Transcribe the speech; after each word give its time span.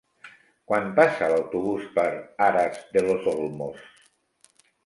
Quan 0.71 0.87
passa 0.99 1.27
l'autobús 1.33 1.85
per 1.99 2.07
Aras 2.49 2.83
de 2.97 3.07
los 3.07 3.31
Olmos? 3.37 3.97